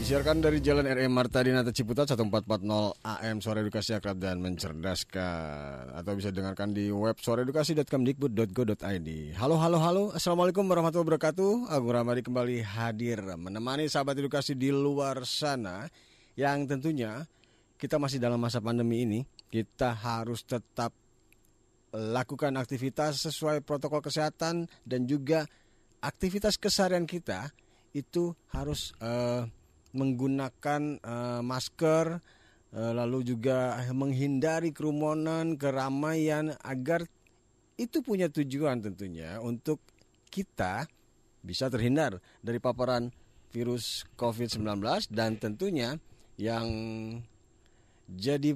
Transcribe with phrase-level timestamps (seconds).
[0.00, 5.92] Disiarkan dari Jalan RM Marta Dinata Ciputat 1440 AM Suara Edukasi Akrab dan Mencerdaskan.
[5.92, 10.08] Atau bisa dengarkan di web suaraedukasi.kemdikbud.go.id Halo, halo, halo.
[10.16, 11.68] Assalamualaikum warahmatullahi wabarakatuh.
[11.68, 15.84] Agung Ramadi kembali hadir Menemani sahabat edukasi di luar sana
[16.32, 17.28] Yang tentunya
[17.76, 19.20] kita masih dalam masa pandemi ini.
[19.52, 20.96] Kita harus tetap
[21.92, 25.44] lakukan aktivitas sesuai protokol kesehatan Dan juga
[26.00, 27.52] aktivitas keseharian kita
[27.92, 28.96] Itu harus...
[28.96, 29.59] Uh,
[29.92, 32.22] menggunakan uh, masker,
[32.74, 37.06] uh, lalu juga menghindari kerumunan, keramaian agar
[37.80, 39.80] itu punya tujuan tentunya untuk
[40.28, 40.84] kita
[41.40, 43.08] bisa terhindar dari paparan
[43.50, 44.62] virus COVID-19
[45.10, 45.96] dan tentunya
[46.36, 46.68] yang
[48.06, 48.54] jadi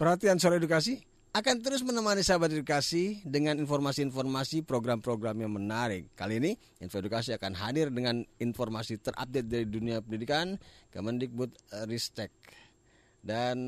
[0.00, 6.10] perhatian soal edukasi akan terus menemani sahabat edukasi dengan informasi-informasi program-program yang menarik.
[6.18, 10.58] Kali ini Info Edukasi akan hadir dengan informasi terupdate dari dunia pendidikan
[10.90, 11.54] Kemendikbud
[11.86, 12.34] Ristek.
[13.22, 13.58] Dan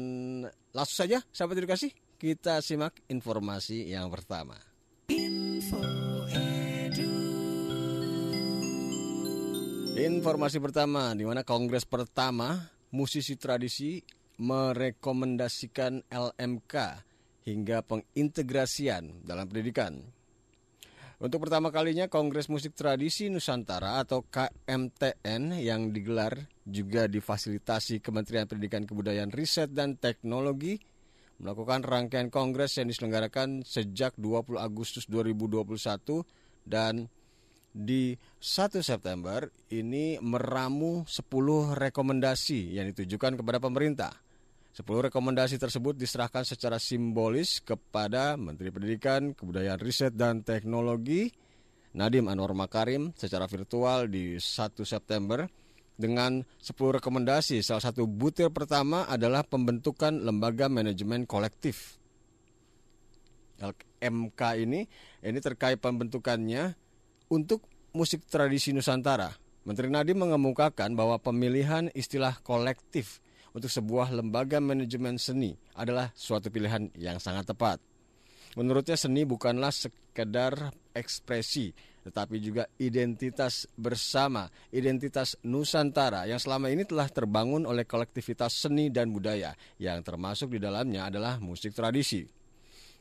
[0.75, 4.59] langsung saja sahabat edukasi, kita simak informasi yang pertama.
[5.07, 5.79] Info
[6.35, 7.15] Edu.
[10.03, 12.59] Informasi pertama di mana kongres pertama
[12.91, 14.03] musisi tradisi
[14.43, 17.12] merekomendasikan LMK
[17.47, 20.03] hingga pengintegrasian dalam pendidikan.
[21.23, 26.35] Untuk pertama kalinya Kongres Musik Tradisi Nusantara atau KMTN yang digelar
[26.67, 30.83] juga difasilitasi Kementerian Pendidikan Kebudayaan Riset dan Teknologi
[31.39, 36.27] melakukan rangkaian kongres yang diselenggarakan sejak 20 Agustus 2021
[36.67, 37.07] dan
[37.71, 44.13] di 1 September ini meramu 10 rekomendasi yang ditujukan kepada pemerintah.
[44.73, 51.29] Sepuluh rekomendasi tersebut diserahkan secara simbolis kepada Menteri Pendidikan, Kebudayaan Riset dan Teknologi
[51.93, 55.45] Nadim Anwar Makarim secara virtual di 1 September
[55.93, 57.61] dengan 10 rekomendasi.
[57.61, 62.01] Salah satu butir pertama adalah pembentukan lembaga manajemen kolektif.
[64.03, 64.89] MK ini
[65.23, 66.75] ini terkait pembentukannya
[67.31, 67.63] untuk
[67.95, 69.31] musik tradisi Nusantara.
[69.63, 73.22] Menteri Nadiem mengemukakan bahwa pemilihan istilah kolektif
[73.53, 77.79] untuk sebuah lembaga manajemen seni adalah suatu pilihan yang sangat tepat.
[78.53, 81.73] Menurutnya seni bukanlah sekedar ekspresi,
[82.05, 89.09] tetapi juga identitas bersama, identitas Nusantara yang selama ini telah terbangun oleh kolektivitas seni dan
[89.09, 92.29] budaya, yang termasuk di dalamnya adalah musik tradisi.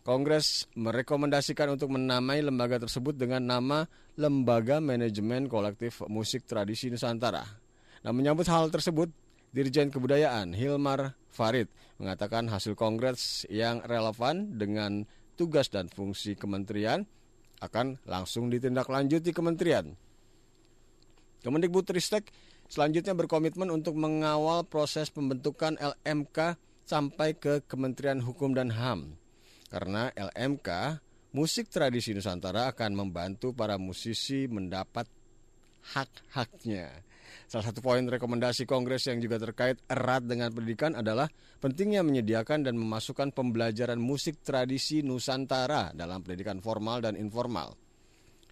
[0.02, 3.86] Kongres merekomendasikan untuk menamai lembaga tersebut dengan nama
[4.18, 7.46] Lembaga Manajemen Kolektif Musik Tradisi Nusantara.
[8.02, 9.14] Nah, menyambut hal tersebut,
[9.52, 11.68] Dirjen Kebudayaan Hilmar Farid
[12.00, 15.04] mengatakan hasil kongres yang relevan dengan
[15.36, 17.04] tugas dan fungsi kementerian
[17.60, 19.92] akan langsung ditindaklanjuti kementerian.
[21.44, 22.32] Kemendikbudristek
[22.72, 26.56] selanjutnya berkomitmen untuk mengawal proses pembentukan LMK
[26.88, 29.20] sampai ke Kementerian Hukum dan HAM.
[29.68, 31.00] Karena LMK,
[31.36, 35.08] musik tradisi Nusantara akan membantu para musisi mendapat
[35.96, 37.11] hak-haknya.
[37.48, 41.28] Salah satu poin rekomendasi Kongres yang juga terkait erat dengan pendidikan adalah
[41.60, 47.76] pentingnya menyediakan dan memasukkan pembelajaran musik tradisi Nusantara dalam pendidikan formal dan informal.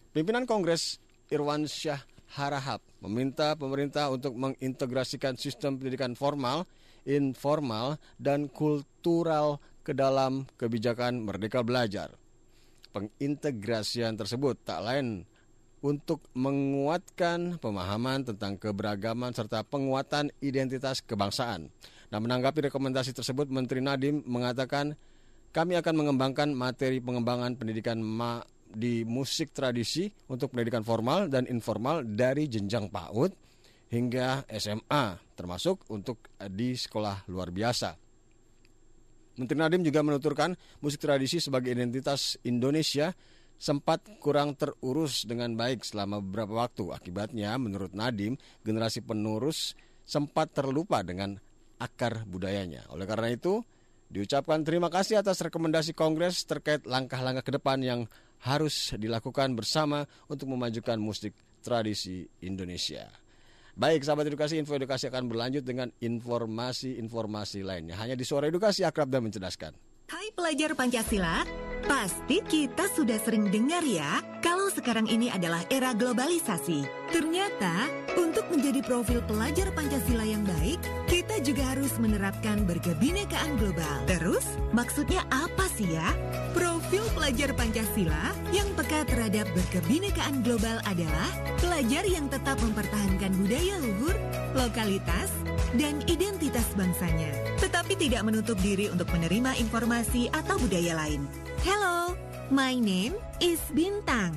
[0.10, 0.98] Pimpinan Kongres
[1.30, 6.70] Irwan Syah Harahap meminta pemerintah untuk mengintegrasikan sistem pendidikan formal,
[7.10, 12.14] informal, dan kultural ke dalam kebijakan Merdeka Belajar.
[12.94, 15.26] Pengintegrasian tersebut tak lain
[15.80, 21.72] untuk menguatkan pemahaman tentang keberagaman serta penguatan identitas kebangsaan.
[22.10, 24.98] Nah, menanggapi rekomendasi tersebut, Menteri Nadiem mengatakan,
[25.56, 32.06] kami akan mengembangkan materi pengembangan pendidikan ma di musik tradisi untuk pendidikan formal dan informal
[32.06, 33.34] dari jenjang PAUD
[33.90, 37.98] hingga SMA, termasuk untuk di sekolah luar biasa.
[39.42, 40.54] Menteri Nadiem juga menuturkan
[40.84, 43.16] musik tradisi sebagai identitas Indonesia
[43.60, 46.96] sempat kurang terurus dengan baik selama beberapa waktu.
[46.96, 49.76] Akibatnya, menurut Nadim, generasi penerus
[50.08, 51.36] sempat terlupa dengan
[51.78, 52.88] akar budayanya.
[52.90, 53.62] Oleh karena itu,
[54.08, 58.08] diucapkan terima kasih atas rekomendasi Kongres terkait langkah-langkah ke depan yang
[58.40, 63.12] harus dilakukan bersama untuk memajukan musik tradisi Indonesia.
[63.80, 67.96] Baik, sahabat edukasi, info edukasi akan berlanjut dengan informasi-informasi lainnya.
[67.96, 69.72] Hanya di sore edukasi akrab dan mencerdaskan.
[70.10, 71.46] Hai pelajar Pancasila,
[71.86, 76.82] pasti kita sudah sering dengar ya kalau sekarang ini adalah era globalisasi.
[77.14, 77.86] Ternyata
[78.18, 84.02] untuk menjadi profil pelajar Pancasila yang baik, kita juga harus menerapkan berkebinekaan global.
[84.10, 86.10] Terus, maksudnya apa sih ya?
[86.58, 91.30] Profil pelajar Pancasila yang peka terhadap berkebinekaan global adalah
[91.62, 94.18] pelajar yang tetap mempertahankan budaya luhur,
[94.58, 95.30] lokalitas,
[95.78, 97.30] dan identitas bangsanya,
[97.62, 101.22] tetapi tidak menutup diri untuk menerima informasi atau budaya lain.
[101.62, 102.18] Hello,
[102.50, 104.34] my name is Bintang.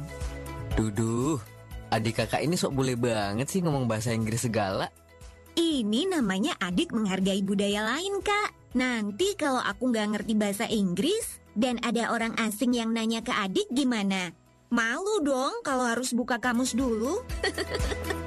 [0.76, 1.40] Duduh,
[1.88, 4.92] adik kakak ini sok boleh banget sih ngomong bahasa Inggris segala.
[5.56, 8.76] Ini namanya adik menghargai budaya lain, Kak.
[8.76, 13.68] Nanti kalau aku nggak ngerti bahasa Inggris dan ada orang asing yang nanya ke adik
[13.68, 14.32] gimana?
[14.72, 17.20] Malu dong kalau harus buka kamus dulu.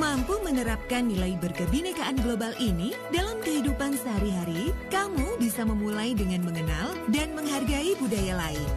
[0.00, 7.36] Mampu menerapkan nilai berkebinekaan global ini dalam kehidupan sehari-hari, kamu bisa memulai dengan mengenal dan
[7.36, 8.70] menghargai budaya lain.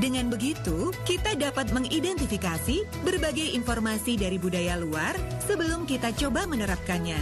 [0.00, 5.12] Dengan begitu, kita dapat mengidentifikasi berbagai informasi dari budaya luar
[5.44, 7.20] sebelum kita coba menerapkannya.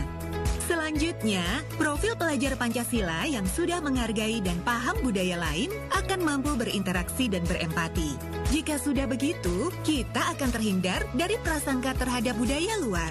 [0.69, 7.41] Selanjutnya, profil pelajar Pancasila yang sudah menghargai dan paham budaya lain akan mampu berinteraksi dan
[7.49, 8.21] berempati.
[8.53, 13.09] Jika sudah begitu, kita akan terhindar dari prasangka terhadap budaya luar.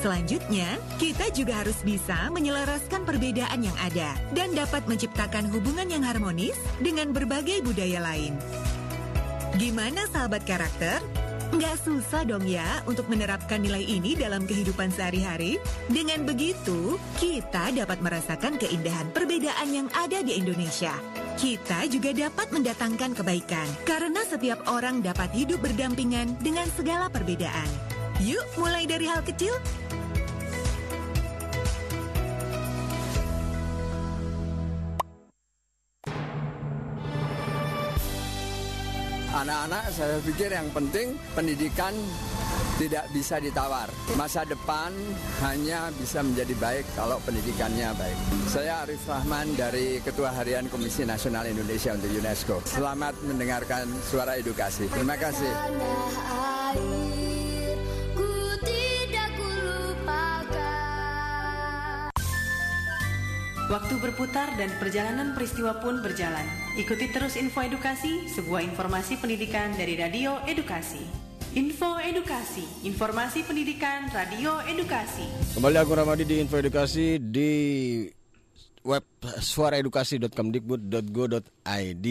[0.00, 6.56] Selanjutnya, kita juga harus bisa menyelaraskan perbedaan yang ada dan dapat menciptakan hubungan yang harmonis
[6.80, 8.32] dengan berbagai budaya lain.
[9.60, 11.04] Gimana sahabat karakter?
[11.58, 15.58] Nggak susah dong ya untuk menerapkan nilai ini dalam kehidupan sehari-hari.
[15.90, 20.94] Dengan begitu, kita dapat merasakan keindahan perbedaan yang ada di Indonesia.
[21.34, 27.66] Kita juga dapat mendatangkan kebaikan, karena setiap orang dapat hidup berdampingan dengan segala perbedaan.
[28.22, 29.58] Yuk, mulai dari hal kecil.
[39.38, 41.94] Anak-anak saya pikir yang penting pendidikan
[42.74, 43.86] tidak bisa ditawar.
[44.18, 44.90] Masa depan
[45.46, 48.18] hanya bisa menjadi baik kalau pendidikannya baik.
[48.50, 52.66] Saya Arif Rahman dari Ketua Harian Komisi Nasional Indonesia untuk UNESCO.
[52.66, 54.90] Selamat mendengarkan suara edukasi.
[54.90, 55.54] Terima kasih.
[63.68, 66.48] Waktu berputar dan perjalanan peristiwa pun berjalan.
[66.80, 71.04] Ikuti terus info edukasi, sebuah informasi pendidikan dari Radio Edukasi.
[71.52, 75.52] Info Edukasi, informasi pendidikan Radio Edukasi.
[75.52, 77.52] Kembali aku Ramadi di Info Edukasi di
[78.88, 82.08] web suaraedukasi.kemdikbud.go.id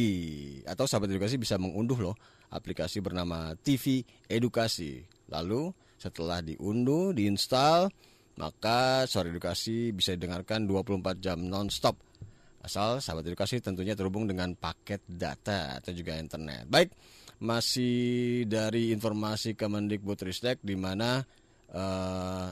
[0.70, 2.14] atau sahabat edukasi bisa mengunduh loh
[2.54, 5.10] aplikasi bernama TV Edukasi.
[5.26, 7.90] Lalu setelah diunduh, diinstal,
[8.38, 11.98] maka suara edukasi bisa didengarkan 24 jam non-stop.
[12.62, 16.70] Asal sahabat edukasi tentunya terhubung dengan paket data atau juga internet.
[16.70, 16.94] Baik,
[17.42, 21.22] masih dari informasi Kemendikbudristek di mana
[21.74, 22.50] uh,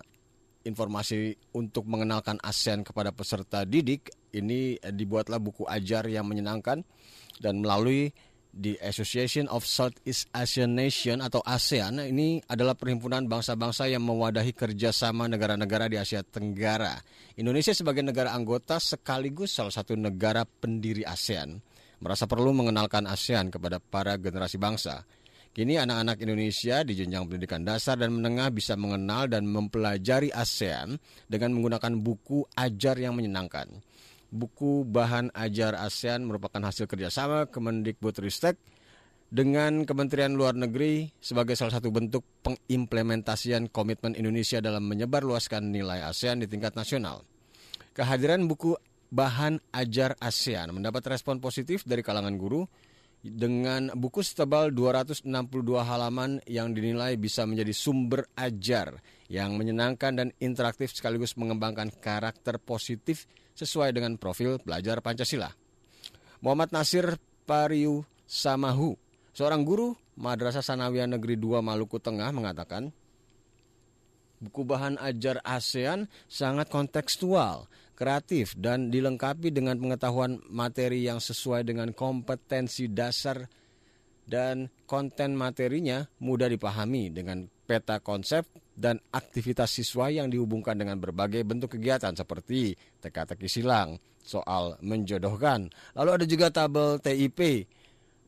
[0.65, 6.81] informasi untuk mengenalkan ASEAN kepada peserta didik ini dibuatlah buku ajar yang menyenangkan
[7.37, 8.09] dan melalui
[8.55, 15.27] di Association of Southeast Asian Nation atau ASEAN ini adalah perhimpunan bangsa-bangsa yang mewadahi kerjasama
[15.27, 16.95] negara-negara di Asia Tenggara.
[17.35, 21.59] Indonesia sebagai negara anggota sekaligus salah satu negara pendiri ASEAN
[21.99, 25.03] merasa perlu mengenalkan ASEAN kepada para generasi bangsa.
[25.55, 31.55] Kini anak-anak Indonesia di jenjang pendidikan dasar dan menengah bisa mengenal dan mempelajari ASEAN dengan
[31.55, 33.67] menggunakan buku ajar yang menyenangkan
[34.33, 38.57] buku bahan ajar ASEAN merupakan hasil kerjasama Kemendikbudristek
[39.29, 46.41] dengan Kementerian Luar Negeri sebagai salah satu bentuk pengimplementasian komitmen Indonesia dalam menyebarluaskan nilai ASEAN
[46.41, 47.25] di tingkat nasional.
[47.95, 48.75] Kehadiran buku
[49.11, 52.67] bahan ajar ASEAN mendapat respon positif dari kalangan guru
[53.25, 55.25] dengan buku setebal 262
[55.81, 59.01] halaman yang dinilai bisa menjadi sumber ajar
[59.33, 65.49] yang menyenangkan dan interaktif sekaligus mengembangkan karakter positif sesuai dengan profil belajar Pancasila.
[66.43, 67.15] Muhammad Nasir
[67.47, 68.99] Pariu Samahu,
[69.31, 72.91] seorang guru Madrasah Sanawiyah Negeri 2 Maluku Tengah mengatakan,
[74.39, 81.95] buku bahan ajar ASEAN sangat kontekstual, kreatif, dan dilengkapi dengan pengetahuan materi yang sesuai dengan
[81.95, 83.47] kompetensi dasar
[84.25, 88.45] dan konten materinya mudah dipahami dengan peta konsep
[88.75, 96.09] dan aktivitas siswa yang dihubungkan dengan berbagai bentuk kegiatan seperti teka-teki silang, soal menjodohkan, lalu
[96.21, 97.65] ada juga tabel TIP,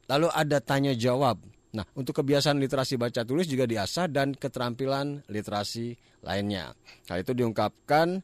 [0.07, 1.37] lalu ada tanya jawab,
[1.75, 5.93] Nah, untuk kebiasaan literasi baca tulis juga diasah dan keterampilan literasi
[6.25, 6.73] lainnya.
[7.05, 8.23] Hal itu diungkapkan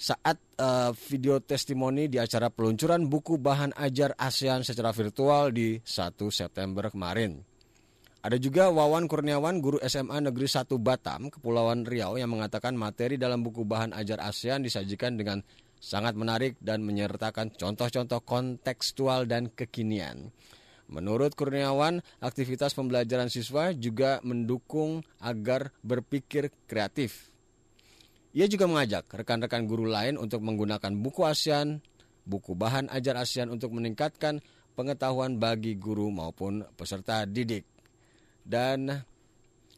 [0.00, 6.16] saat uh, video testimoni di acara peluncuran buku bahan ajar ASEAN secara virtual di 1
[6.28, 7.40] September kemarin.
[8.20, 13.40] Ada juga Wawan Kurniawan, guru SMA Negeri 1 Batam, Kepulauan Riau yang mengatakan materi dalam
[13.40, 15.40] buku bahan ajar ASEAN disajikan dengan
[15.80, 20.28] sangat menarik dan menyertakan contoh-contoh kontekstual dan kekinian.
[20.92, 27.32] Menurut Kurniawan, aktivitas pembelajaran siswa juga mendukung agar berpikir kreatif.
[28.36, 31.80] Ia juga mengajak rekan-rekan guru lain untuk menggunakan buku ASEAN,
[32.28, 34.44] buku bahan ajar ASEAN untuk meningkatkan
[34.76, 37.69] pengetahuan bagi guru maupun peserta didik.
[38.44, 38.90] Dan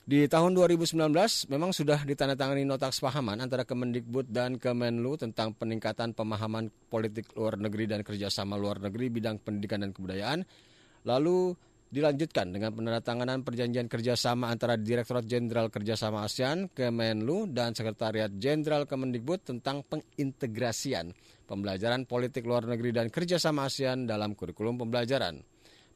[0.02, 0.99] di tahun 2019
[1.47, 7.87] memang sudah ditandatangani nota kesepahaman antara Kemendikbud dan Kemenlu tentang peningkatan pemahaman politik luar negeri
[7.87, 10.42] dan kerjasama luar negeri bidang pendidikan dan kebudayaan.
[11.07, 11.54] Lalu
[11.92, 19.45] dilanjutkan dengan penandatanganan perjanjian kerjasama antara Direktorat Jenderal Kerjasama ASEAN, Kemenlu, dan Sekretariat Jenderal Kemendikbud
[19.45, 21.12] tentang pengintegrasian
[21.45, 25.51] pembelajaran politik luar negeri dan kerjasama ASEAN dalam kurikulum pembelajaran.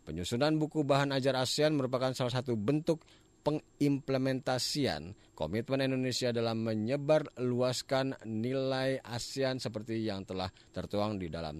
[0.06, 3.02] Penyusunan buku bahan ajar ASEAN merupakan salah satu bentuk
[3.42, 11.58] pengimplementasian komitmen Indonesia dalam menyebar luaskan nilai ASEAN seperti yang telah tertuang di dalam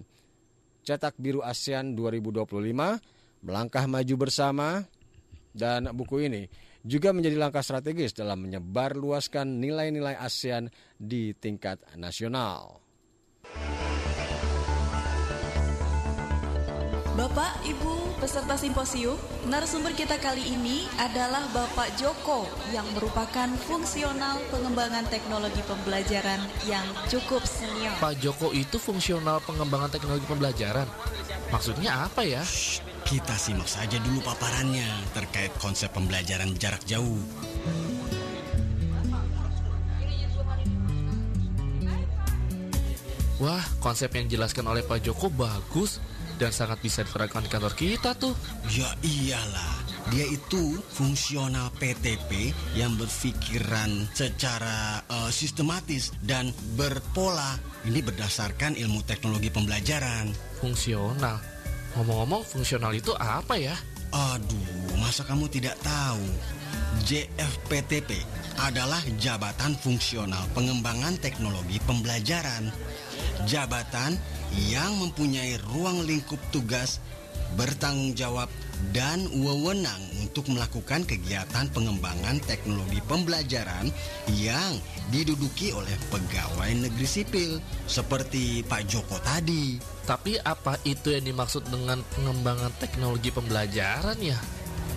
[0.87, 2.47] Cetak Biru ASEAN 2025,
[3.43, 4.79] Melangkah Maju Bersama,
[5.51, 6.47] dan buku ini
[6.87, 12.79] juga menjadi langkah strategis dalam menyebar luaskan nilai-nilai ASEAN di tingkat nasional.
[17.17, 19.17] Bapak, Ibu, peserta simposium,
[19.49, 22.45] narasumber kita kali ini adalah Bapak Joko
[22.77, 26.37] yang merupakan fungsional pengembangan teknologi pembelajaran
[26.69, 27.97] yang cukup senior.
[28.05, 30.85] Pak Joko itu fungsional pengembangan teknologi pembelajaran.
[31.49, 32.45] Maksudnya apa ya?
[32.45, 34.85] Shh, kita simak saja dulu paparannya
[35.17, 37.25] terkait konsep pembelajaran jarak jauh.
[43.41, 45.97] Wah, konsep yang dijelaskan oleh Pak Joko bagus
[46.37, 48.37] dan sangat bisa diterapkan di kantor kita tuh.
[48.69, 49.75] Ya iyalah,
[50.13, 57.59] dia itu fungsional PTP yang berpikiran secara uh, sistematis dan berpola.
[57.83, 60.31] Ini berdasarkan ilmu teknologi pembelajaran.
[60.63, 61.41] Fungsional.
[61.97, 63.75] Ngomong-ngomong, fungsional itu apa ya?
[64.13, 66.23] Aduh, masa kamu tidak tahu?
[67.05, 68.23] JFPTP
[68.57, 72.73] adalah Jabatan Fungsional Pengembangan Teknologi Pembelajaran.
[73.45, 74.17] Jabatan
[74.57, 76.99] yang mempunyai ruang lingkup tugas,
[77.55, 78.49] bertanggung jawab,
[78.93, 83.89] dan wewenang untuk melakukan kegiatan pengembangan teknologi pembelajaran
[84.37, 84.77] yang
[85.09, 87.51] diduduki oleh pegawai negeri sipil
[87.89, 89.81] seperti Pak Joko tadi.
[90.05, 94.39] Tapi apa itu yang dimaksud dengan pengembangan teknologi pembelajaran ya?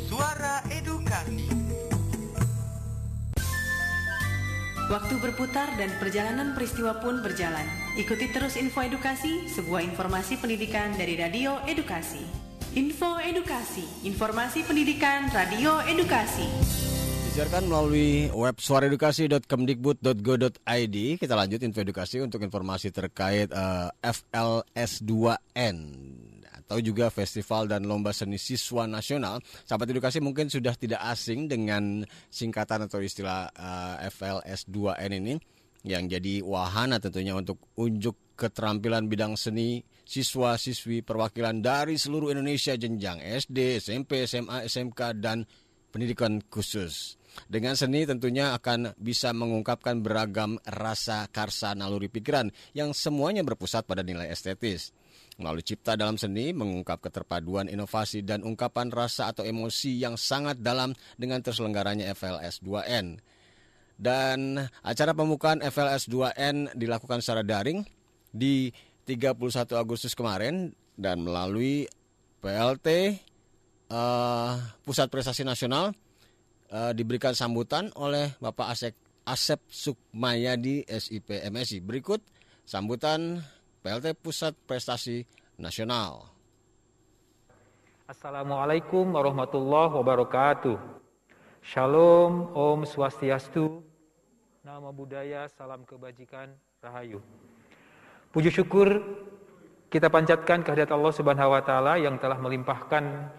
[0.06, 1.50] Suara Edukasi.
[4.89, 7.65] Waktu berputar dan perjalanan peristiwa pun berjalan.
[7.98, 12.22] Ikuti terus info edukasi, sebuah informasi pendidikan dari Radio Edukasi.
[12.77, 16.88] Info Edukasi, informasi pendidikan Radio Edukasi.
[17.39, 20.98] Disiarkan melalui web suaraedukasi.kemdikbud.go.id.
[21.24, 25.77] Kita lanjut info edukasi untuk informasi terkait uh, FLS2N
[26.43, 29.39] atau juga festival dan lomba seni siswa nasional.
[29.63, 35.39] Sahabat edukasi mungkin sudah tidak asing dengan singkatan atau istilah uh, FLS2N ini.
[35.88, 43.24] yang jadi wahana tentunya untuk unjuk keterampilan bidang seni siswa-siswi perwakilan dari seluruh Indonesia jenjang
[43.24, 45.48] SD, SMP, SMA, SMK, dan
[45.89, 47.15] pendidikan khusus.
[47.45, 54.01] Dengan seni tentunya akan bisa mengungkapkan beragam rasa karsa naluri pikiran yang semuanya berpusat pada
[54.01, 54.91] nilai estetis.
[55.39, 60.91] Melalui cipta dalam seni mengungkap keterpaduan inovasi dan ungkapan rasa atau emosi yang sangat dalam
[61.15, 63.24] dengan terselenggaranya FLS 2N.
[64.00, 67.83] Dan acara pembukaan FLS 2N dilakukan secara daring
[68.31, 68.71] di
[69.07, 69.39] 31
[69.79, 71.88] Agustus kemarin dan melalui
[72.39, 74.51] PLT uh, eh,
[74.83, 75.95] Pusat Prestasi Nasional
[76.73, 78.93] uh, diberikan sambutan oleh Bapak Asep,
[79.25, 81.81] Asep Sukmayadi SIP MSI.
[81.81, 82.21] Berikut
[82.65, 83.41] sambutan
[83.81, 85.25] PLT Pusat Prestasi
[85.57, 86.29] Nasional.
[88.09, 90.77] Assalamualaikum warahmatullahi wabarakatuh.
[91.61, 93.85] Shalom, Om Swastiastu,
[94.65, 96.49] Nama Budaya, Salam Kebajikan,
[96.81, 97.21] Rahayu.
[98.33, 99.01] Puji syukur
[99.89, 103.29] kita panjatkan kehadirat Allah Subhanahu wa taala yang telah melimpahkan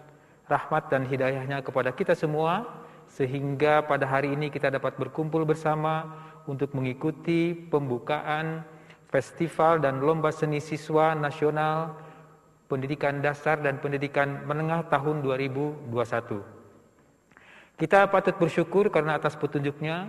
[0.47, 2.80] rahmat dan hidayahnya kepada kita semua
[3.11, 6.07] sehingga pada hari ini kita dapat berkumpul bersama
[6.47, 8.63] untuk mengikuti pembukaan
[9.11, 11.91] festival dan lomba seni siswa nasional
[12.71, 15.91] pendidikan dasar dan pendidikan menengah tahun 2021.
[17.75, 20.07] Kita patut bersyukur karena atas petunjuknya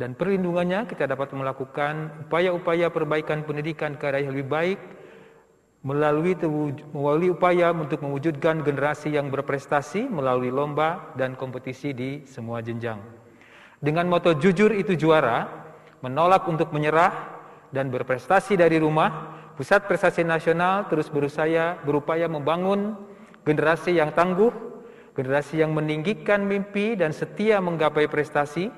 [0.00, 4.80] dan perlindungannya kita dapat melakukan upaya-upaya perbaikan pendidikan ke arah yang lebih baik
[5.82, 6.38] melalui
[6.94, 13.02] melalui upaya untuk mewujudkan generasi yang berprestasi melalui lomba dan kompetisi di semua jenjang.
[13.82, 15.50] Dengan moto jujur itu juara,
[16.06, 17.10] menolak untuk menyerah
[17.74, 22.94] dan berprestasi dari rumah, Pusat Prestasi Nasional terus berusaha berupaya membangun
[23.42, 24.54] generasi yang tangguh,
[25.18, 28.70] generasi yang meninggikan mimpi dan setia menggapai prestasi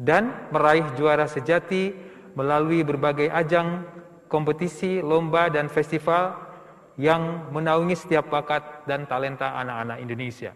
[0.00, 1.92] dan meraih juara sejati
[2.32, 3.84] melalui berbagai ajang
[4.28, 6.36] kompetisi, lomba, dan festival
[7.00, 10.52] yang menaungi setiap bakat dan talenta anak-anak Indonesia.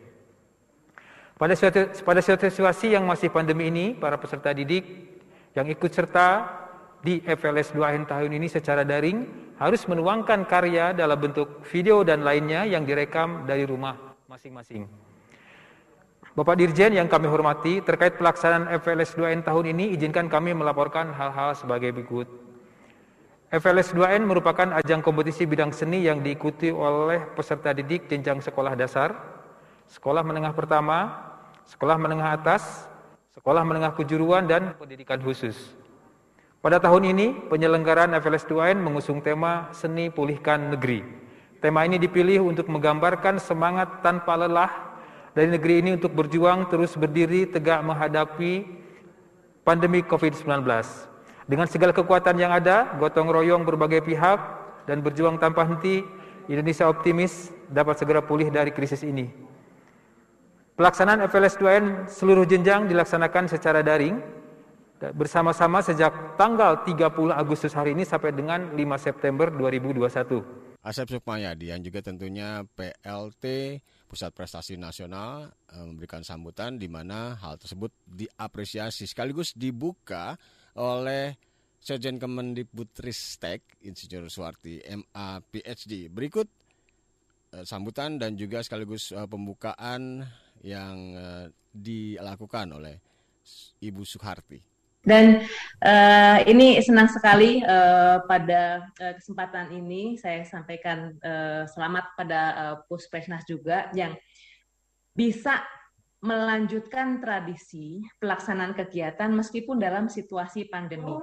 [1.40, 4.84] Pada suatu, pada suatu situasi yang masih pandemi ini, para peserta didik
[5.56, 6.46] yang ikut serta
[7.02, 9.26] di FLS 2N tahun ini secara daring
[9.58, 13.98] harus menuangkan karya dalam bentuk video dan lainnya yang direkam dari rumah
[14.30, 14.86] masing-masing.
[16.32, 21.52] Bapak Dirjen yang kami hormati, terkait pelaksanaan FLS 2N tahun ini, izinkan kami melaporkan hal-hal
[21.52, 22.41] sebagai berikut.
[23.52, 29.12] FLS 2N merupakan ajang kompetisi bidang seni yang diikuti oleh peserta didik jenjang sekolah dasar,
[29.92, 31.20] sekolah menengah pertama,
[31.68, 32.88] sekolah menengah atas,
[33.36, 35.76] sekolah menengah kejuruan, dan pendidikan khusus.
[36.64, 41.04] Pada tahun ini, penyelenggaraan FLS 2N mengusung tema Seni Pulihkan Negeri.
[41.60, 44.96] Tema ini dipilih untuk menggambarkan semangat tanpa lelah
[45.36, 48.64] dari negeri ini untuk berjuang terus berdiri tegak menghadapi
[49.60, 51.11] pandemi COVID-19.
[51.46, 54.38] Dengan segala kekuatan yang ada, gotong royong berbagai pihak
[54.86, 56.06] dan berjuang tanpa henti,
[56.46, 59.26] Indonesia optimis dapat segera pulih dari krisis ini.
[60.72, 64.18] Pelaksanaan FLS 2N seluruh jenjang dilaksanakan secara daring
[65.10, 70.62] bersama-sama sejak tanggal 30 Agustus hari ini sampai dengan 5 September 2021.
[70.82, 73.78] Asep Sukmayadi yang juga tentunya PLT
[74.10, 80.34] Pusat Prestasi Nasional eh, memberikan sambutan di mana hal tersebut diapresiasi sekaligus dibuka
[80.78, 81.36] oleh
[81.82, 86.06] Sekjen Kemendikbudristek Insinyur Suwarti MA PhD.
[86.06, 86.46] Berikut
[87.58, 90.22] uh, sambutan dan juga sekaligus uh, pembukaan
[90.62, 92.94] yang uh, dilakukan oleh
[93.82, 94.62] Ibu Soeharti.
[95.02, 95.42] Dan
[95.82, 102.76] uh, ini senang sekali uh, pada uh, kesempatan ini saya sampaikan uh, selamat pada uh,
[102.86, 104.14] Puspesnas juga yang
[105.10, 105.58] bisa
[106.22, 111.18] melanjutkan tradisi pelaksanaan kegiatan meskipun dalam situasi pandemi.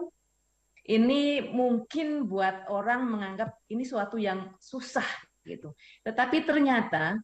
[0.90, 5.06] Ini mungkin buat orang menganggap ini suatu yang susah
[5.48, 5.72] gitu.
[6.04, 7.16] Tetapi ternyata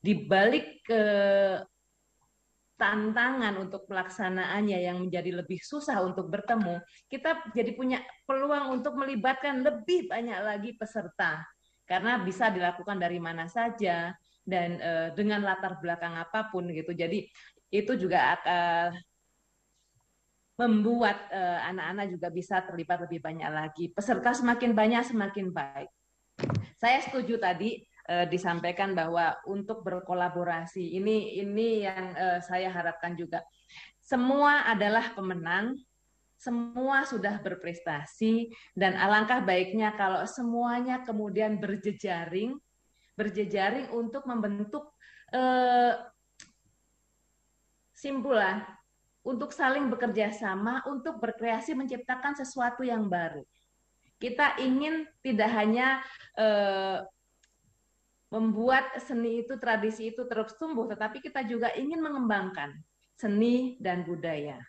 [0.00, 1.02] di balik ke
[2.80, 6.80] tantangan untuk pelaksanaannya yang menjadi lebih susah untuk bertemu,
[7.12, 11.44] kita jadi punya peluang untuk melibatkan lebih banyak lagi peserta
[11.84, 14.16] karena bisa dilakukan dari mana saja,
[14.50, 16.90] dan uh, dengan latar belakang apa pun gitu.
[16.90, 17.30] Jadi
[17.70, 18.98] itu juga akan
[20.60, 23.84] membuat eh, anak-anak uh, juga bisa terlibat lebih banyak lagi.
[23.88, 25.88] Peserta semakin banyak semakin baik.
[26.76, 27.80] Saya setuju tadi
[28.12, 33.40] uh, disampaikan bahwa untuk berkolaborasi ini ini yang uh, saya harapkan juga.
[34.04, 35.80] Semua adalah pemenang,
[36.36, 42.56] semua sudah berprestasi dan alangkah baiknya kalau semuanya kemudian berjejaring
[43.20, 44.96] berjejaring untuk membentuk
[45.36, 46.00] eh,
[47.92, 48.64] simpulan
[49.20, 53.44] untuk saling bekerja sama untuk berkreasi menciptakan sesuatu yang baru.
[54.16, 56.04] Kita ingin tidak hanya
[56.36, 57.00] uh,
[58.28, 62.76] membuat seni itu, tradisi itu terus tumbuh, tetapi kita juga ingin mengembangkan
[63.16, 64.60] seni dan budaya.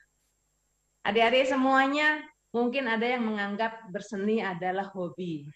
[1.04, 5.48] Adik-adik semuanya mungkin ada yang menganggap berseni adalah hobi.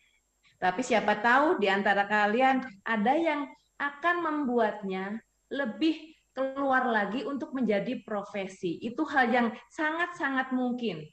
[0.55, 5.19] Tapi siapa tahu di antara kalian ada yang akan membuatnya
[5.51, 8.79] lebih keluar lagi untuk menjadi profesi.
[8.83, 11.03] Itu hal yang sangat-sangat mungkin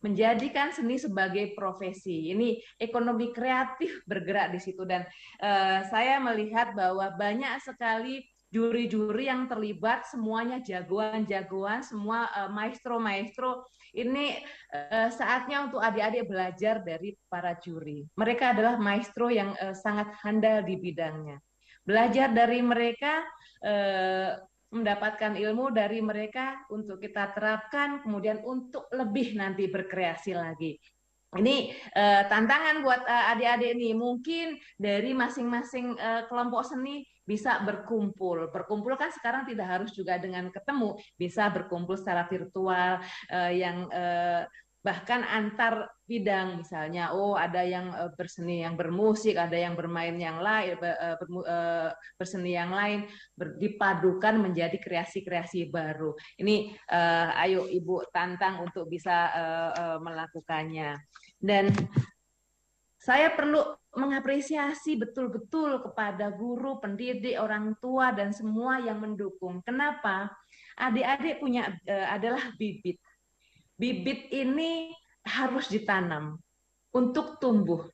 [0.00, 2.32] menjadikan seni sebagai profesi.
[2.32, 5.04] Ini ekonomi kreatif bergerak di situ dan
[5.44, 13.62] uh, saya melihat bahwa banyak sekali juri-juri yang terlibat semuanya jagoan-jagoan, semua uh, maestro-maestro.
[13.94, 14.42] Ini
[14.74, 18.06] uh, saatnya untuk adik-adik belajar dari para juri.
[18.18, 21.38] Mereka adalah maestro yang uh, sangat handal di bidangnya.
[21.86, 23.22] Belajar dari mereka
[23.62, 24.34] uh,
[24.70, 30.78] mendapatkan ilmu dari mereka untuk kita terapkan, kemudian untuk lebih nanti berkreasi lagi.
[31.30, 33.94] Ini uh, tantangan buat uh, adik-adik nih.
[33.94, 38.50] Mungkin dari masing-masing uh, kelompok seni bisa berkumpul.
[38.50, 42.98] Berkumpul kan sekarang tidak harus juga dengan ketemu, bisa berkumpul secara virtual
[43.30, 44.42] uh, yang uh,
[44.82, 46.58] bahkan antar bidang.
[46.58, 50.98] Misalnya oh ada yang uh, berseni yang bermusik ada yang bermain yang lain ber,
[51.46, 53.06] uh, berseni yang lain
[53.38, 56.10] dipadukan menjadi kreasi-kreasi baru.
[56.34, 56.74] Ini
[57.46, 59.30] ayo ibu tantang untuk bisa
[60.02, 60.98] melakukannya.
[61.40, 61.72] Dan
[63.00, 63.64] saya perlu
[63.96, 69.64] mengapresiasi betul-betul kepada guru, pendidik, orang tua dan semua yang mendukung.
[69.64, 70.28] Kenapa?
[70.76, 73.00] Adik-adik punya uh, adalah bibit
[73.80, 74.92] bibit ini
[75.24, 76.36] harus ditanam
[76.92, 77.88] untuk tumbuh.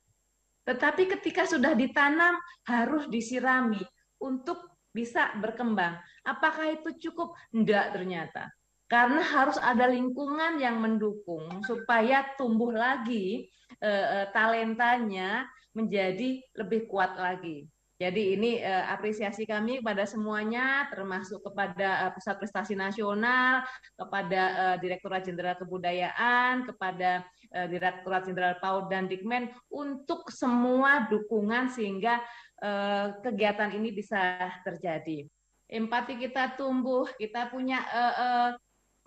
[0.67, 2.35] Tetapi ketika sudah ditanam
[2.67, 3.79] harus disirami
[4.19, 5.95] untuk bisa berkembang.
[6.27, 7.31] Apakah itu cukup?
[7.55, 8.51] Enggak ternyata.
[8.87, 13.51] Karena harus ada lingkungan yang mendukung supaya tumbuh lagi
[13.83, 15.43] e, e, talentanya
[15.75, 17.67] menjadi lebih kuat lagi.
[17.97, 23.65] Jadi ini uh, apresiasi kami kepada semuanya, termasuk kepada uh, Pusat Prestasi Nasional,
[23.97, 27.25] kepada uh, Direktorat Jenderal Kebudayaan, kepada
[27.57, 32.21] uh, Direktorat Jenderal PAUD dan Dikmen untuk semua dukungan sehingga
[32.61, 35.25] uh, kegiatan ini bisa terjadi.
[35.65, 38.49] Empati kita tumbuh, kita punya uh, uh,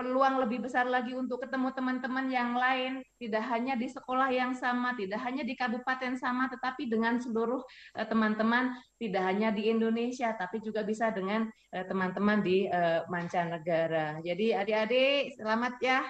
[0.01, 4.97] peluang lebih besar lagi untuk ketemu teman-teman yang lain, tidak hanya di sekolah yang sama,
[4.97, 7.61] tidak hanya di kabupaten sama, tetapi dengan seluruh
[8.01, 14.25] eh, teman-teman, tidak hanya di Indonesia, tapi juga bisa dengan eh, teman-teman di uh, mancanegara.
[14.25, 16.01] Jadi adik-adik, selamat ya,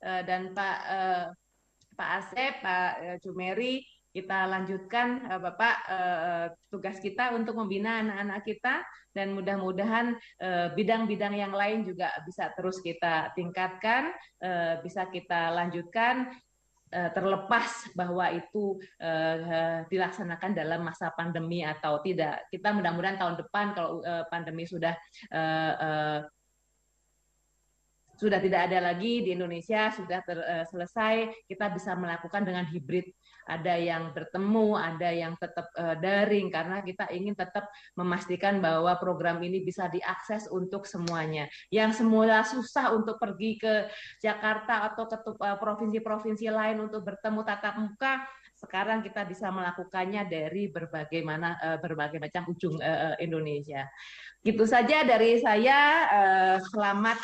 [0.00, 0.78] dan Pak
[1.96, 8.74] Pak Asep, Pak Jumeri, kita lanjutkan uh, Bapak uh, tugas kita untuk membina anak-anak kita
[9.10, 10.14] dan mudah-mudahan
[10.78, 16.30] bidang-bidang uh, yang lain juga bisa terus kita tingkatkan, uh, bisa kita lanjutkan
[16.90, 22.50] terlepas bahwa itu uh, dilaksanakan dalam masa pandemi atau tidak.
[22.50, 24.98] Kita mudah-mudahan tahun depan kalau uh, pandemi sudah
[25.30, 26.18] uh, uh,
[28.20, 33.08] sudah tidak ada lagi di Indonesia sudah ter, uh, selesai kita bisa melakukan dengan hibrid
[33.48, 39.40] ada yang bertemu ada yang tetap uh, daring karena kita ingin tetap memastikan bahwa program
[39.40, 43.88] ini bisa diakses untuk semuanya yang semula susah untuk pergi ke
[44.20, 48.20] Jakarta atau ke uh, provinsi-provinsi lain untuk bertemu tatap muka
[48.60, 52.76] sekarang kita bisa melakukannya dari berbagai mana berbagai macam ujung
[53.16, 53.88] Indonesia.
[54.44, 56.04] Gitu saja dari saya.
[56.68, 57.16] Selamat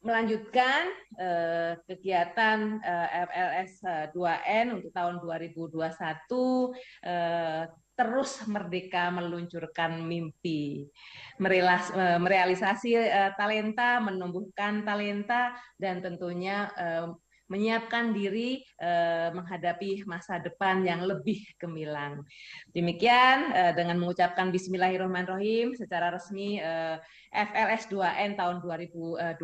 [0.00, 0.88] melanjutkan
[1.20, 3.72] uh, kegiatan uh, FLS
[4.16, 7.64] 2N untuk tahun 2021 uh,
[8.00, 10.88] terus merdeka meluncurkan mimpi,
[11.36, 16.72] Merelas, uh, merealisasi uh, talenta, menumbuhkan talenta dan tentunya
[17.50, 22.22] menyiapkan diri eh, menghadapi masa depan yang lebih gemilang.
[22.70, 26.96] Demikian eh, dengan mengucapkan Bismillahirrahmanirrahim secara resmi eh,
[27.34, 29.42] FLS 2N tahun 2021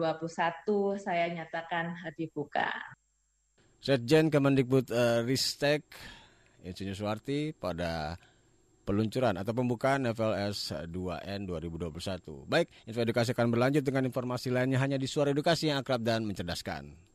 [1.02, 2.70] saya nyatakan dibuka.
[3.82, 5.86] Setjen Kemendikbud uh, Ristek
[6.66, 8.18] Insinyur Suwarti pada
[8.82, 12.50] peluncuran atau pembukaan FLS 2N 2021.
[12.50, 16.26] Baik, info edukasi akan berlanjut dengan informasi lainnya hanya di Suara Edukasi yang akrab dan
[16.26, 17.05] mencerdaskan.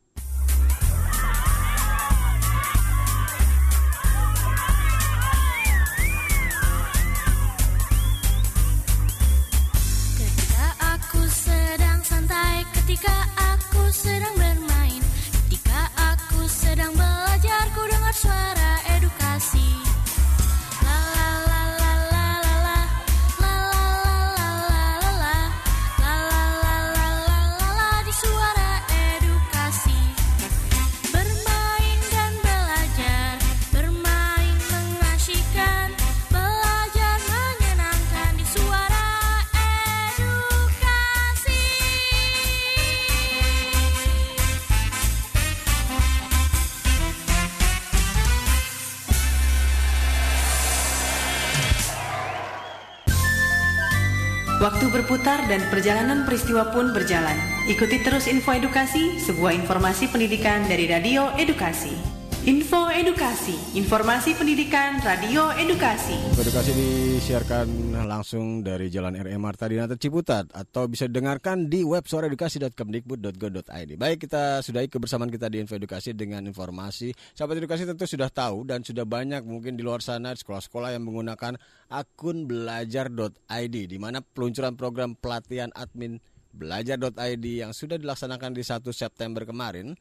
[54.62, 57.34] Waktu berputar dan perjalanan peristiwa pun berjalan.
[57.66, 62.21] Ikuti terus info edukasi, sebuah informasi pendidikan dari Radio Edukasi.
[62.42, 66.18] Info Edukasi, informasi pendidikan Radio Edukasi.
[66.34, 73.94] Edukasi disiarkan langsung dari Jalan RM Marta Dinata Ciputat atau bisa didengarkan di web suaraedukasi.kemdikbud.go.id.
[73.94, 77.14] Baik, kita sudahi kebersamaan kita di Info Edukasi dengan informasi.
[77.30, 81.54] Sahabat edukasi tentu sudah tahu dan sudah banyak mungkin di luar sana sekolah-sekolah yang menggunakan
[81.94, 86.18] akun belajar.id di mana peluncuran program pelatihan admin
[86.50, 89.94] belajar.id yang sudah dilaksanakan di 1 September kemarin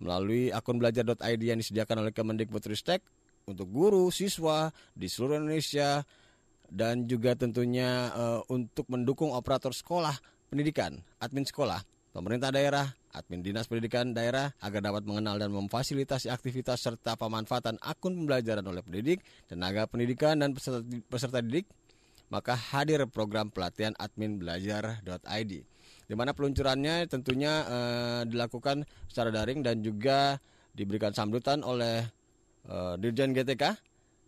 [0.00, 3.02] melalui akun belajar.id yang disediakan oleh Kemendikbudristek
[3.48, 6.06] untuk guru, siswa di seluruh Indonesia
[6.72, 10.16] dan juga tentunya uh, untuk mendukung operator sekolah
[10.48, 11.84] pendidikan, admin sekolah,
[12.16, 18.16] pemerintah daerah, admin dinas pendidikan daerah agar dapat mengenal dan memfasilitasi aktivitas serta pemanfaatan akun
[18.24, 21.68] pembelajaran oleh pendidik, tenaga pendidikan dan peserta, peserta didik,
[22.32, 25.52] maka hadir program pelatihan admin belajar.id
[26.12, 30.36] di mana peluncurannya tentunya uh, dilakukan secara daring dan juga
[30.76, 32.04] diberikan sambutan oleh
[32.68, 33.72] uh, Dirjen GTK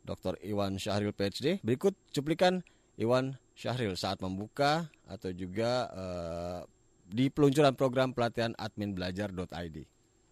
[0.00, 0.40] Dr.
[0.40, 1.60] Iwan Syahril PhD.
[1.60, 2.64] Berikut cuplikan
[2.96, 6.60] Iwan Syahril saat membuka atau juga uh,
[7.04, 9.84] di peluncuran program pelatihan admin belajar.id.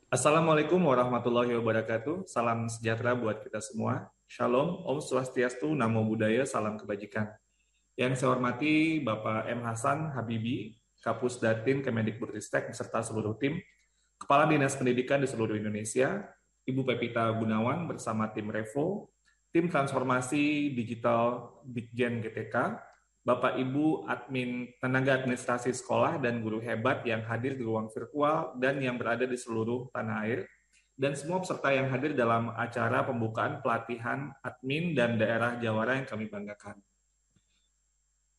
[0.08, 2.32] Assalamualaikum warahmatullahi wabarakatuh.
[2.32, 4.08] Salam sejahtera buat kita semua.
[4.24, 7.28] Shalom, Om Swastiastu, Namo Buddhaya, Salam Kebajikan.
[8.00, 9.60] Yang saya hormati Bapak M.
[9.68, 13.58] Hasan Habibi, Kapus Datin Kemendikbudristek beserta seluruh tim,
[14.22, 16.22] Kepala Dinas Pendidikan di seluruh Indonesia,
[16.62, 19.10] Ibu Pepita Gunawan bersama tim Revo,
[19.50, 22.78] tim transformasi digital Biggen GTK,
[23.22, 28.78] Bapak Ibu admin tenaga administrasi sekolah dan guru hebat yang hadir di ruang virtual dan
[28.78, 30.46] yang berada di seluruh tanah air,
[30.94, 36.30] dan semua peserta yang hadir dalam acara pembukaan pelatihan admin dan daerah Jawara yang kami
[36.30, 36.78] banggakan.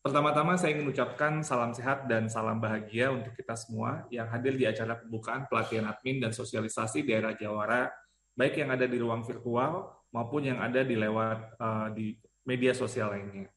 [0.04, 4.68] Pertama-tama saya ingin mengucapkan salam sehat dan salam bahagia untuk kita semua yang hadir di
[4.68, 7.88] acara pembukaan pelatihan admin dan sosialisasi daerah Jawara,
[8.36, 13.16] baik yang ada di ruang virtual maupun yang ada di lewat uh, di media sosial
[13.16, 13.48] lainnya.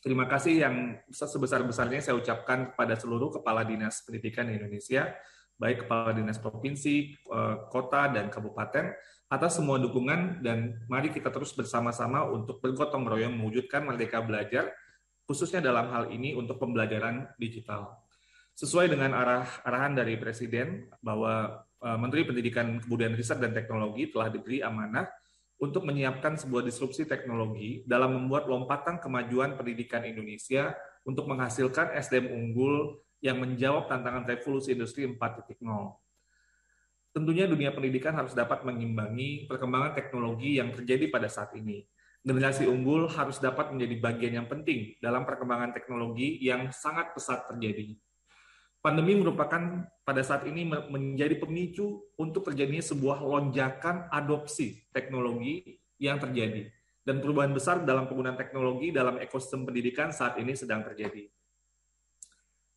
[0.00, 5.12] Terima kasih yang sebesar-besarnya saya ucapkan kepada seluruh kepala dinas pendidikan di Indonesia,
[5.60, 8.96] baik kepala dinas provinsi, uh, kota, dan kabupaten,
[9.28, 14.72] atas semua dukungan dan mari kita terus bersama-sama untuk bergotong royong mewujudkan Merdeka Belajar
[15.28, 18.00] khususnya dalam hal ini untuk pembelajaran digital.
[18.56, 24.32] Sesuai dengan arah arahan dari Presiden bahwa uh, Menteri Pendidikan Kebudayaan Riset dan Teknologi telah
[24.32, 25.04] diberi amanah
[25.60, 30.72] untuk menyiapkan sebuah disrupsi teknologi dalam membuat lompatan kemajuan pendidikan Indonesia
[31.04, 35.58] untuk menghasilkan SDM unggul yang menjawab tantangan revolusi industri 4.0.
[37.10, 41.82] Tentunya dunia pendidikan harus dapat mengimbangi perkembangan teknologi yang terjadi pada saat ini
[42.28, 47.96] generasi unggul harus dapat menjadi bagian yang penting dalam perkembangan teknologi yang sangat pesat terjadi.
[48.84, 56.68] Pandemi merupakan pada saat ini menjadi pemicu untuk terjadinya sebuah lonjakan adopsi teknologi yang terjadi
[57.02, 61.24] dan perubahan besar dalam penggunaan teknologi dalam ekosistem pendidikan saat ini sedang terjadi.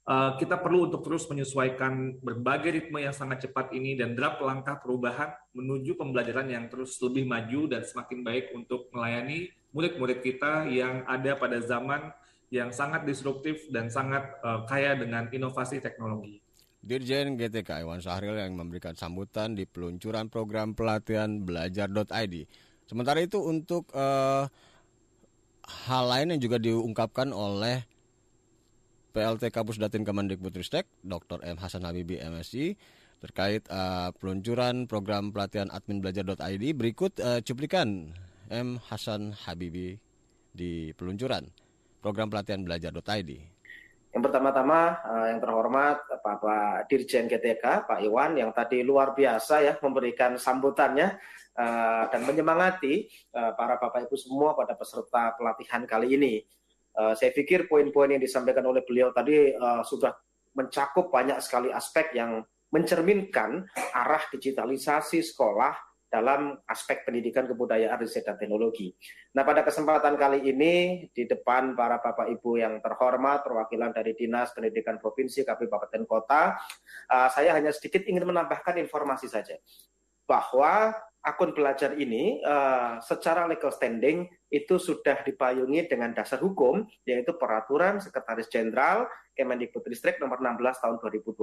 [0.02, 4.82] Eh, kita perlu untuk terus menyesuaikan berbagai ritme yang sangat cepat ini dan draft langkah
[4.82, 11.06] perubahan menuju pembelajaran yang terus lebih maju dan semakin baik untuk melayani murid-murid kita yang
[11.06, 12.10] ada pada zaman
[12.50, 16.42] yang sangat disruptif dan sangat uh, kaya dengan inovasi teknologi.
[16.82, 22.50] Dirjen GTK Iwan Sahril yang memberikan sambutan di peluncuran program pelatihan belajar.id.
[22.90, 24.50] Sementara itu untuk uh,
[25.86, 27.90] hal lain yang juga diungkapkan oleh
[29.12, 31.43] PLT Kapus Datin Kemendikbudristek Dr.
[31.43, 32.80] M Hasan Habibi MSI
[33.21, 38.15] terkait uh, peluncuran program pelatihan admin belajar.id berikut uh, cuplikan
[38.50, 40.00] M Hasan Habibi
[40.52, 41.45] di peluncuran
[42.02, 43.32] program pelatihan belajar.id.
[44.12, 49.74] Yang pertama-tama uh, yang terhormat Bapak Dirjen GTK Pak Iwan yang tadi luar biasa ya
[49.80, 51.15] memberikan sambutannya
[51.56, 56.43] uh, dan menyemangati uh, para Bapak Ibu semua pada peserta pelatihan kali ini.
[56.91, 60.12] Uh, saya pikir poin-poin yang disampaikan oleh beliau tadi uh, sudah
[60.56, 65.75] mencakup banyak sekali aspek yang mencerminkan arah digitalisasi sekolah
[66.12, 68.91] dalam aspek pendidikan kebudayaan riset dan teknologi.
[69.32, 74.51] Nah pada kesempatan kali ini di depan para bapak ibu yang terhormat perwakilan dari dinas
[74.51, 76.60] pendidikan provinsi kabupaten kota,
[77.08, 79.56] uh, saya hanya sedikit ingin menambahkan informasi saja
[80.27, 87.38] bahwa akun belajar ini uh, secara legal standing itu sudah dipayungi dengan dasar hukum yaitu
[87.38, 89.05] peraturan Sekretaris Jenderal
[89.38, 91.38] Kemendikbudristek nomor 16 tahun 2021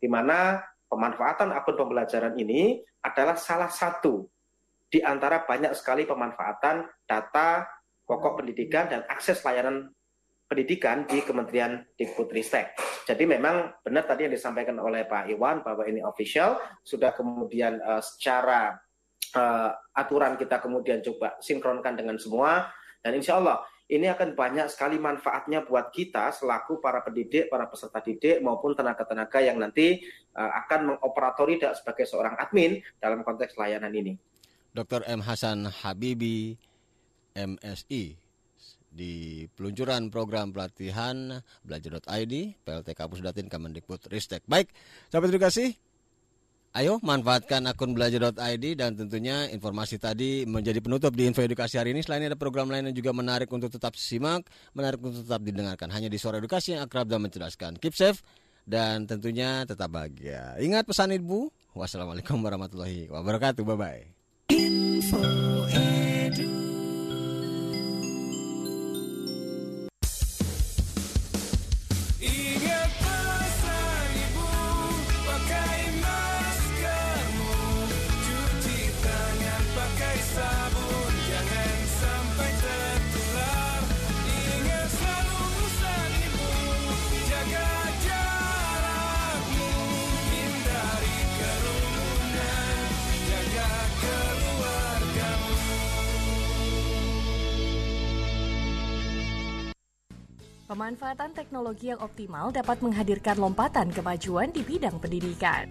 [0.00, 0.60] di mana
[0.92, 4.28] pemanfaatan akun pembelajaran ini adalah salah satu
[4.90, 7.64] di antara banyak sekali pemanfaatan data
[8.04, 9.94] pokok pendidikan dan akses layanan
[10.50, 12.74] pendidikan di Kementerian Dikbudristek.
[13.06, 18.02] Jadi memang benar tadi yang disampaikan oleh Pak Iwan bahwa ini official sudah kemudian uh,
[18.02, 18.74] secara
[19.38, 22.66] uh, aturan kita kemudian coba sinkronkan dengan semua
[22.98, 27.98] dan insya Allah ini akan banyak sekali manfaatnya buat kita selaku para pendidik, para peserta
[27.98, 30.02] didik maupun tenaga-tenaga yang nanti
[30.34, 34.14] uh, akan mengoperatori sebagai seorang admin dalam konteks layanan ini.
[34.70, 35.02] Dr.
[35.10, 35.18] M.
[35.26, 36.54] Hasan Habibi,
[37.34, 38.14] MSI,
[39.00, 44.44] di peluncuran program pelatihan belajar.id, PLT Kapus Datin Kemendikbud Ristek.
[44.44, 44.68] Baik,
[45.08, 45.72] sahabat edukasi,
[46.70, 51.98] Ayo manfaatkan akun belajar.id dan tentunya informasi tadi menjadi penutup di info edukasi hari ini.
[51.98, 55.90] Selain ada program lain yang juga menarik untuk tetap simak, menarik untuk tetap didengarkan.
[55.90, 57.74] Hanya di suara edukasi yang akrab dan mencerdaskan.
[57.74, 58.22] Keep safe
[58.70, 60.54] dan tentunya tetap bahagia.
[60.62, 61.50] Ingat pesan ibu.
[61.74, 63.66] Wassalamualaikum warahmatullahi wabarakatuh.
[63.66, 64.06] Bye-bye.
[100.70, 105.66] Pemanfaatan teknologi yang optimal dapat menghadirkan lompatan kemajuan di bidang pendidikan.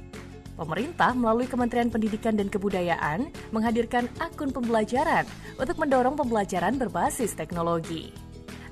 [0.60, 5.24] Pemerintah melalui Kementerian Pendidikan dan Kebudayaan menghadirkan akun pembelajaran
[5.56, 8.12] untuk mendorong pembelajaran berbasis teknologi.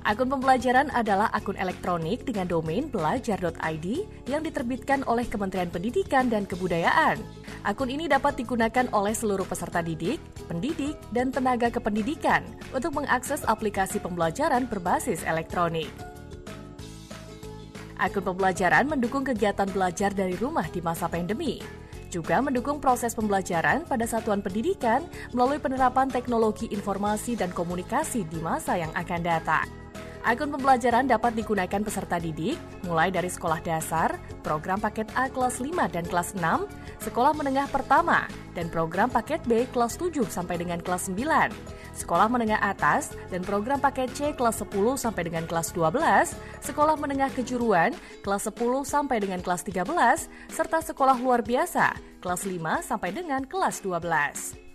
[0.04, 3.86] Akun pembelajaran adalah akun elektronik dengan domain belajar.id
[4.28, 7.24] yang diterbitkan oleh Kementerian Pendidikan dan Kebudayaan.
[7.64, 12.44] Akun ini dapat digunakan oleh seluruh peserta didik, pendidik, dan tenaga kependidikan
[12.76, 15.88] untuk mengakses aplikasi pembelajaran berbasis elektronik.
[17.98, 21.58] Akun pembelajaran mendukung kegiatan belajar dari rumah di masa pandemi.
[22.14, 25.02] Juga mendukung proses pembelajaran pada satuan pendidikan
[25.34, 29.66] melalui penerapan teknologi informasi dan komunikasi di masa yang akan datang.
[30.22, 32.54] Akun pembelajaran dapat digunakan peserta didik
[32.86, 34.14] mulai dari sekolah dasar,
[34.46, 36.70] program paket A kelas 5 dan kelas 6,
[37.02, 42.62] sekolah menengah pertama, dan program paket B kelas 7 sampai dengan kelas 9 sekolah menengah
[42.62, 45.98] atas, dan program paket C kelas 10 sampai dengan kelas 12,
[46.62, 47.90] sekolah menengah kejuruan
[48.22, 53.82] kelas 10 sampai dengan kelas 13, serta sekolah luar biasa kelas 5 sampai dengan kelas
[53.82, 54.70] 12.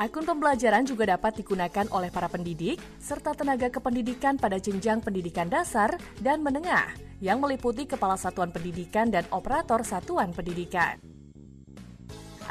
[0.00, 5.94] Akun pembelajaran juga dapat digunakan oleh para pendidik serta tenaga kependidikan pada jenjang pendidikan dasar
[6.18, 6.90] dan menengah
[7.22, 11.11] yang meliputi kepala satuan pendidikan dan operator satuan pendidikan.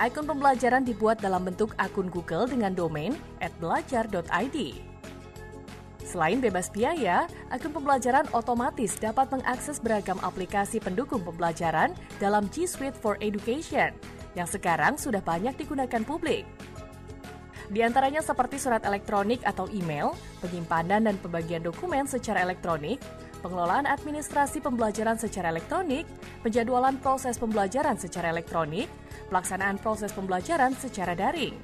[0.02, 3.14] Akun pembelajaran dibuat dalam bentuk akun Google dengan domain
[3.62, 4.58] @belajar.id.
[6.02, 12.98] Selain bebas biaya, akun pembelajaran otomatis dapat mengakses beragam aplikasi pendukung pembelajaran dalam G Suite
[12.98, 13.94] for Education
[14.34, 16.50] yang sekarang sudah banyak digunakan publik.
[17.70, 22.98] Di antaranya seperti surat elektronik atau email, penyimpanan dan pembagian dokumen secara elektronik,
[23.46, 26.10] pengelolaan administrasi pembelajaran secara elektronik,
[26.42, 28.90] penjadwalan proses pembelajaran secara elektronik,
[29.32, 31.56] pelaksanaan proses pembelajaran secara daring.